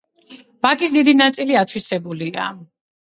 ვაკის 0.65 0.95
დიდი 0.95 1.13
ნაწილი 1.19 1.59
ათვისებულია. 1.61 2.47